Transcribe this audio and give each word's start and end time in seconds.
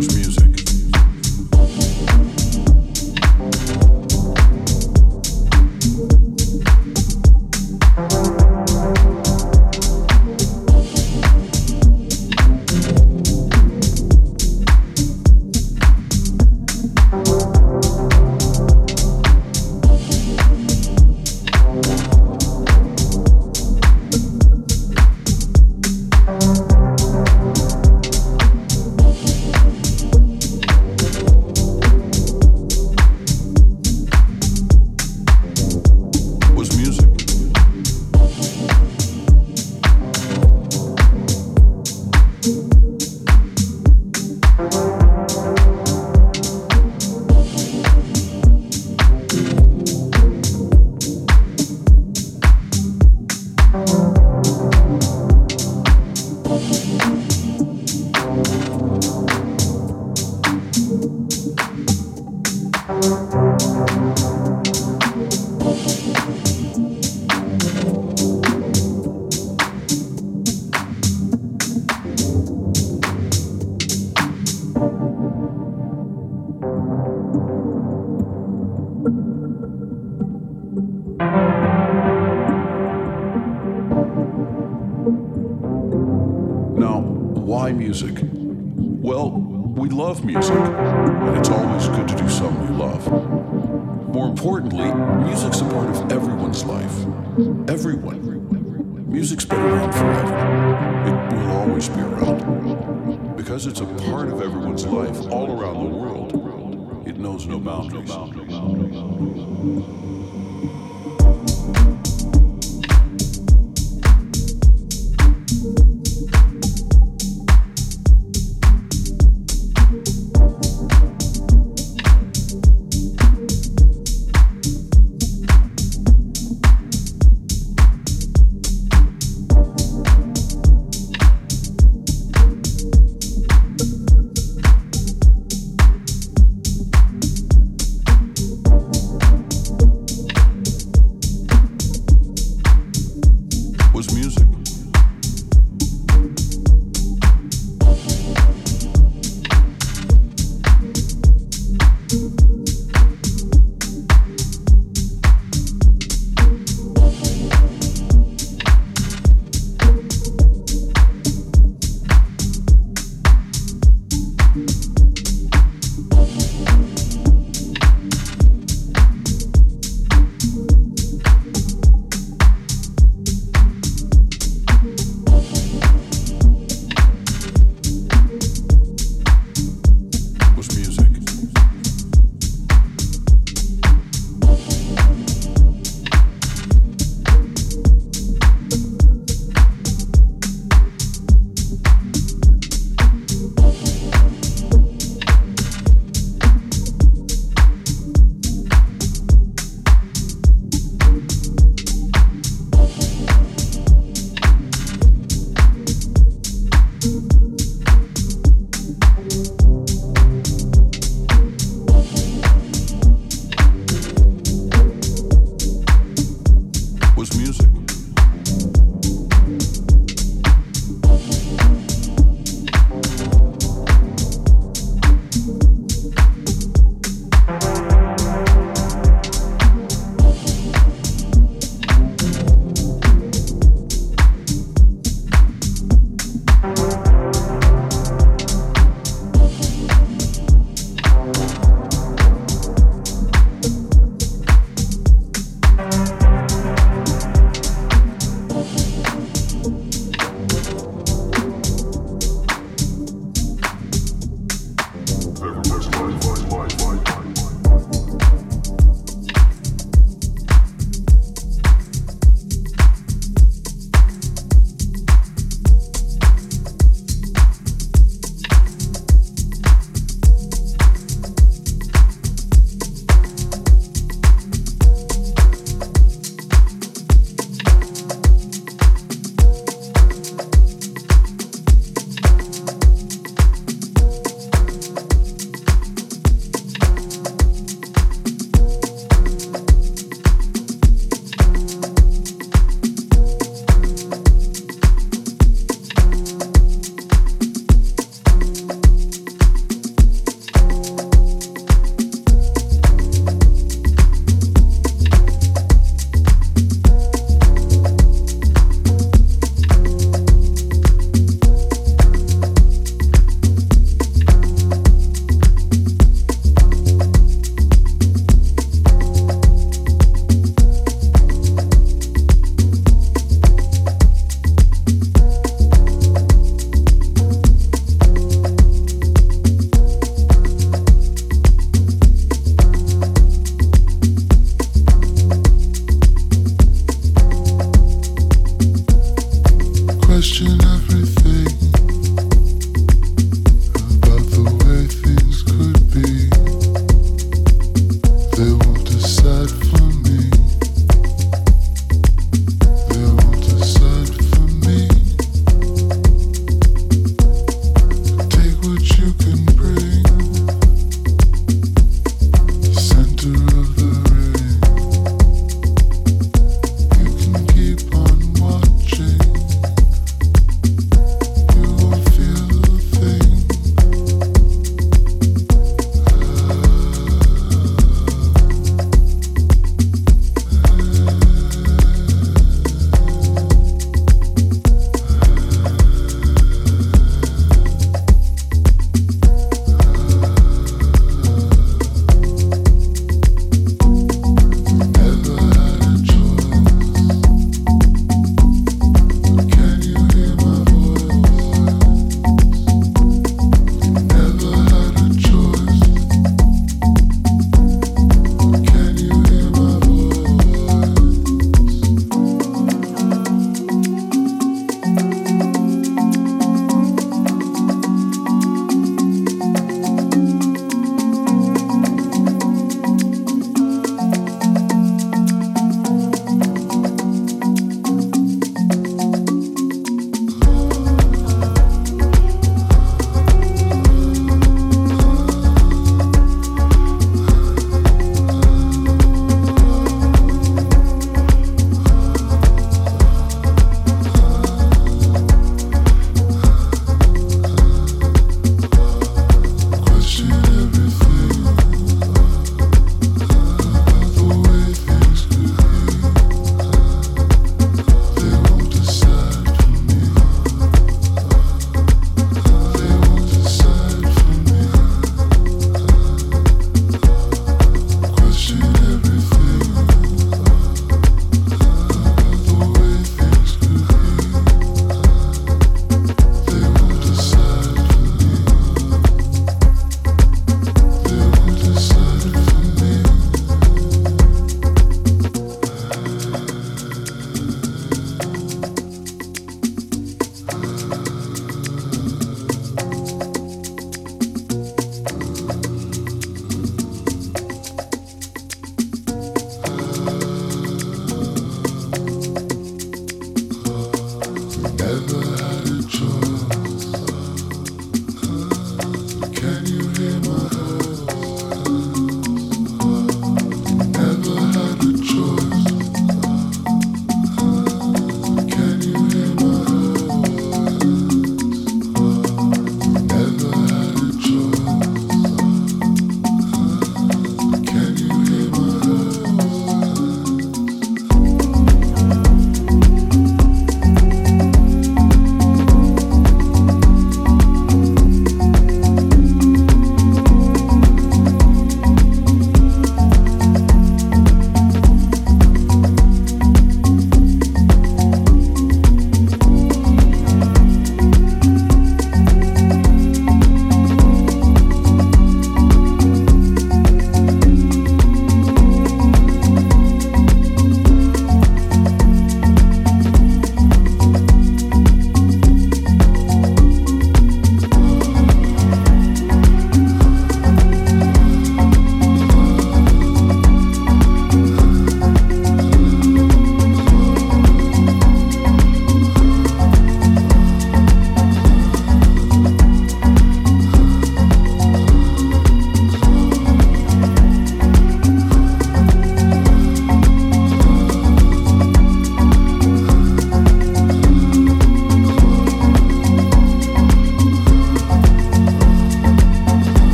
Music. 0.00 0.39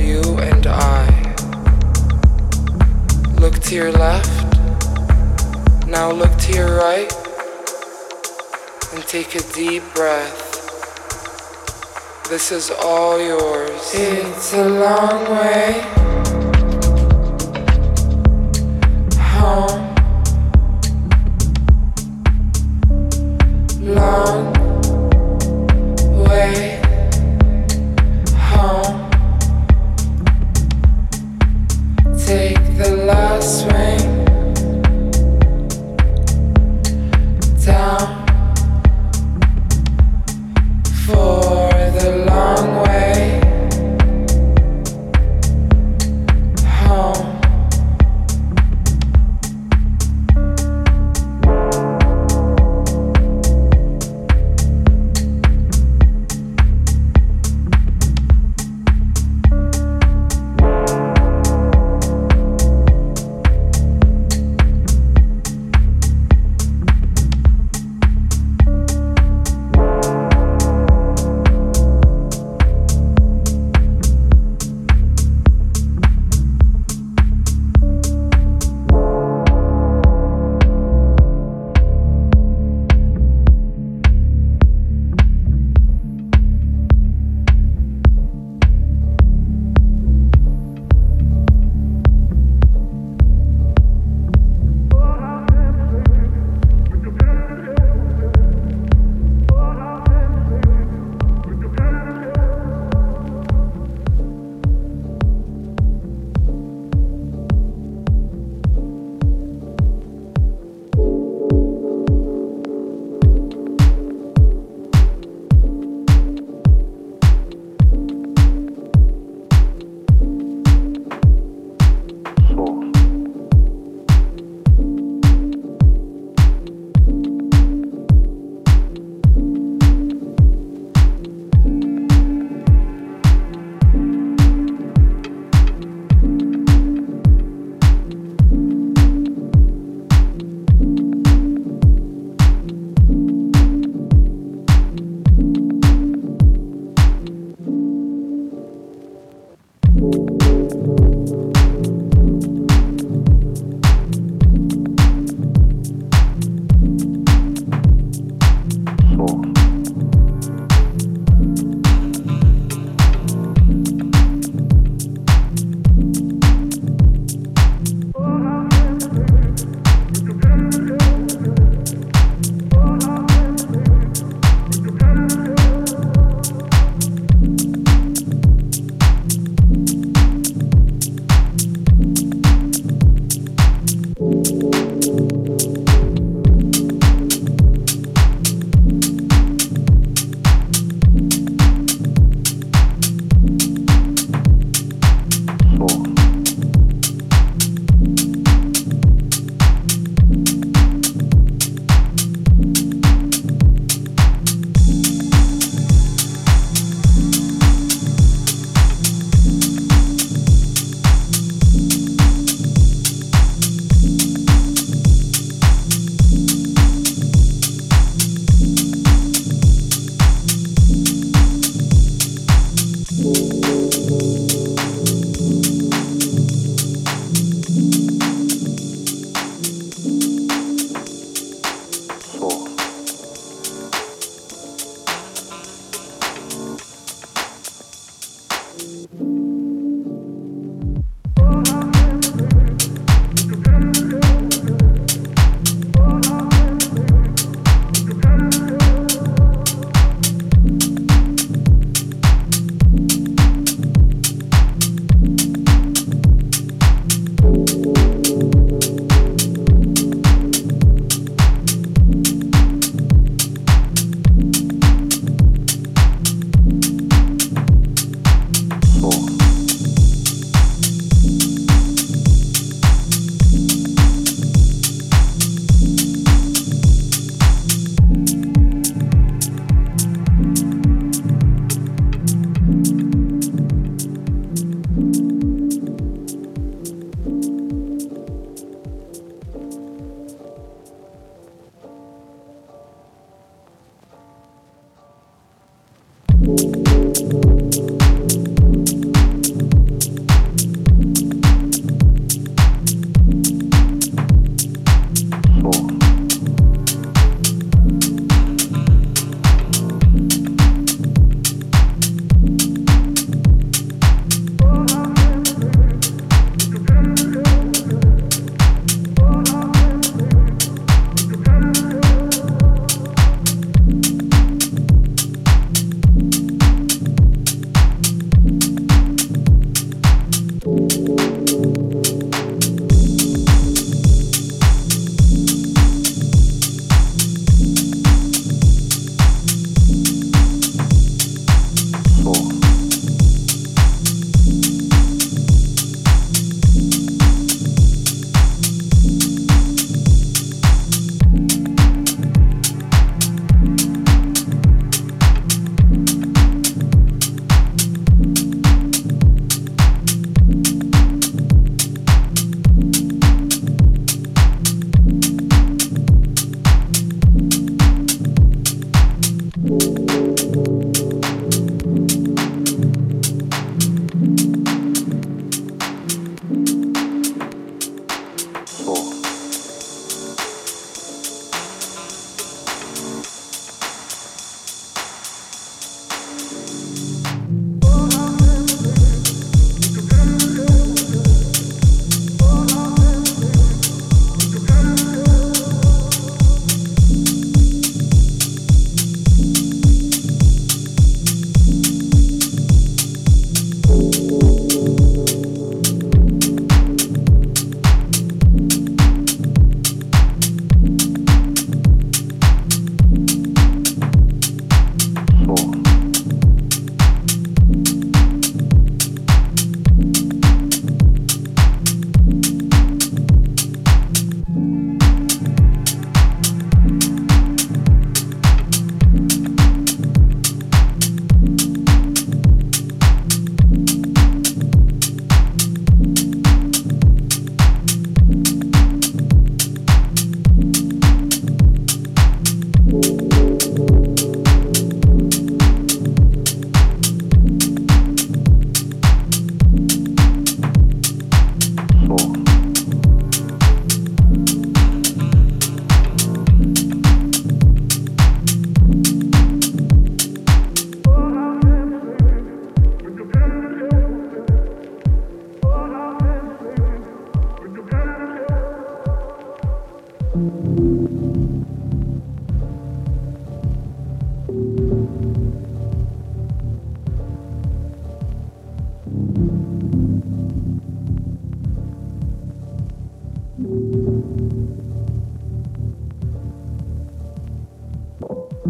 you 0.00 0.22
and 0.38 0.66
I. 0.66 1.06
Look 3.40 3.58
to 3.60 3.74
your 3.74 3.92
left, 3.92 4.30
now 5.86 6.10
look 6.10 6.36
to 6.38 6.52
your 6.52 6.76
right, 6.76 7.12
and 8.92 9.02
take 9.06 9.34
a 9.34 9.42
deep 9.52 9.82
breath. 9.94 10.48
This 12.28 12.52
is 12.52 12.70
all 12.70 13.20
yours. 13.20 13.90
It's 13.92 14.54
a 14.54 14.68
long 14.68 15.30
way. 15.30 16.19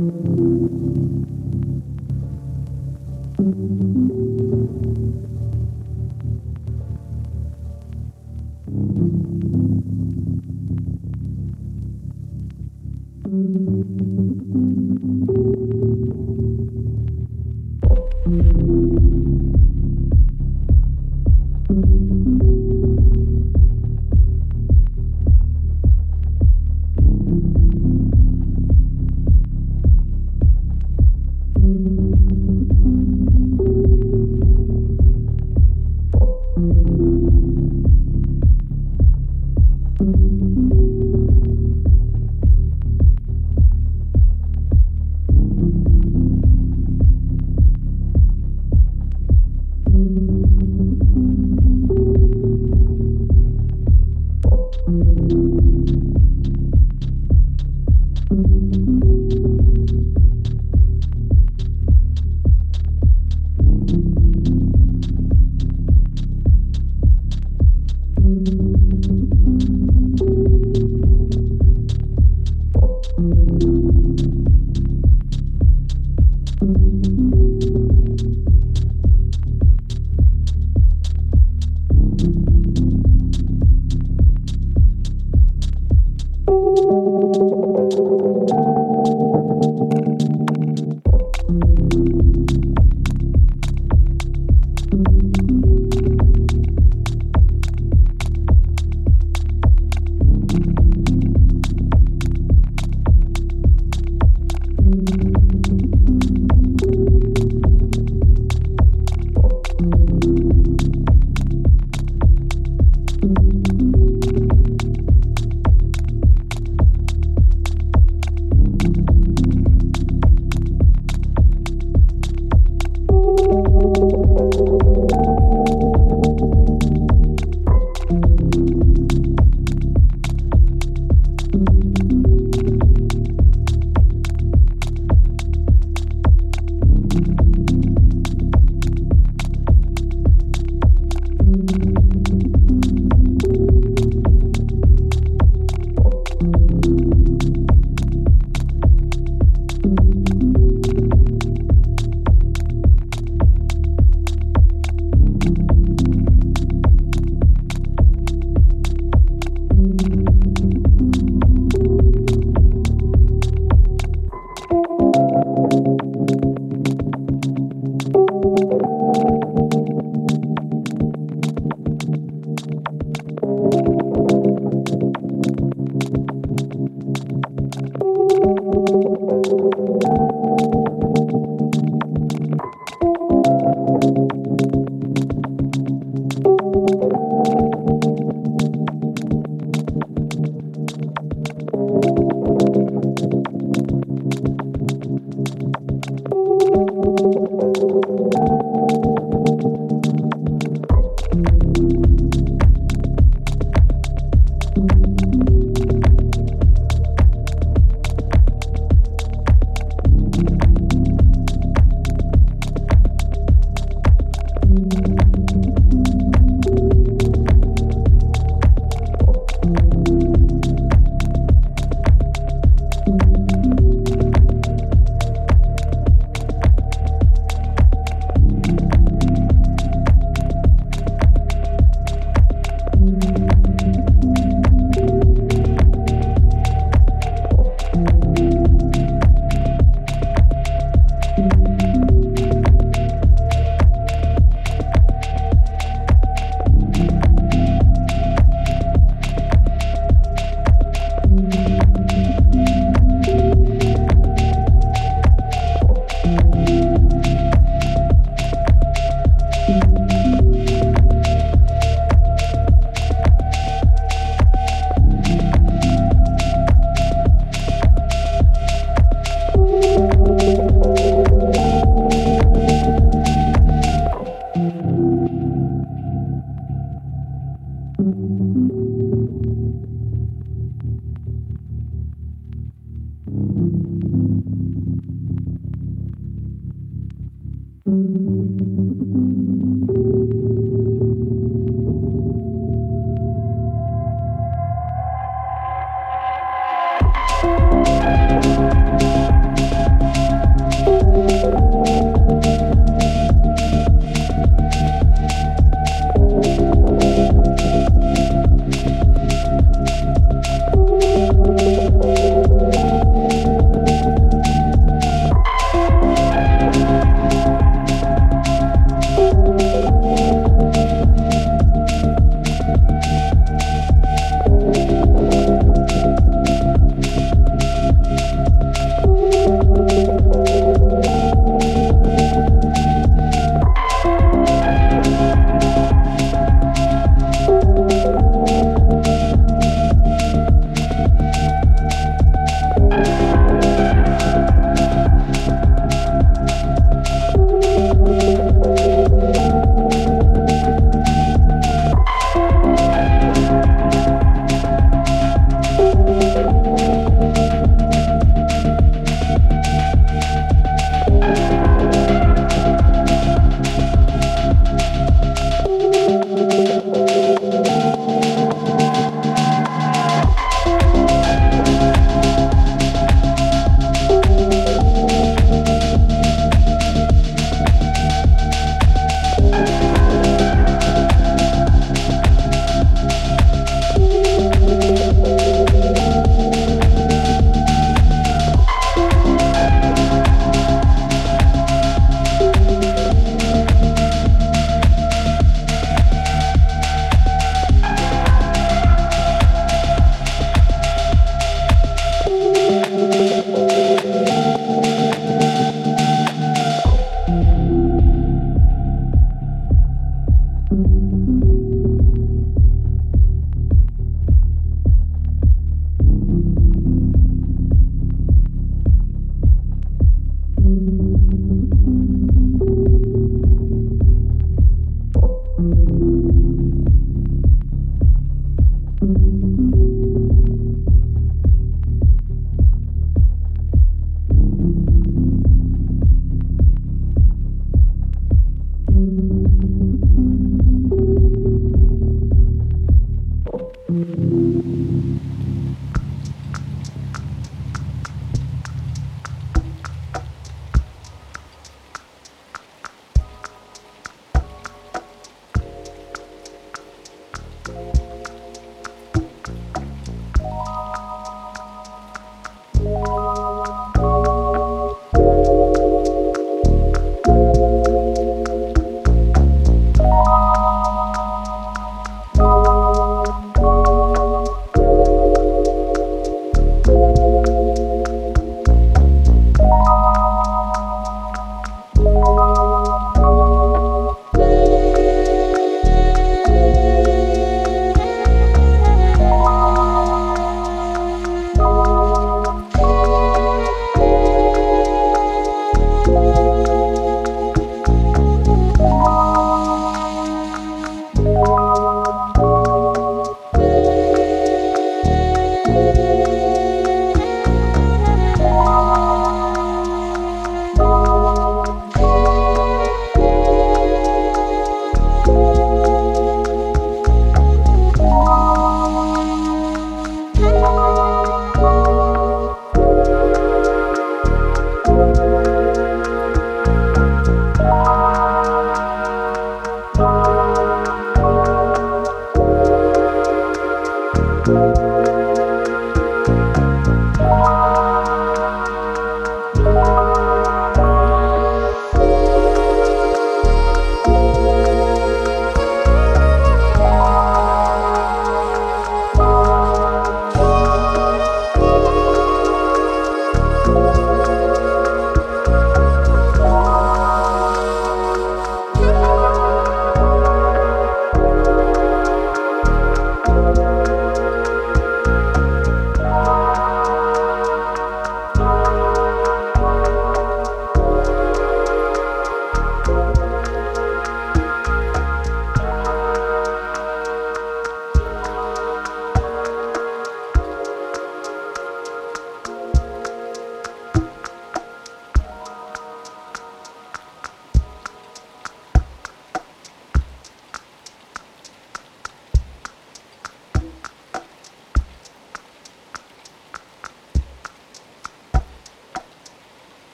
thank 0.00 0.14
mm-hmm. 3.38 3.82
you 3.82 3.89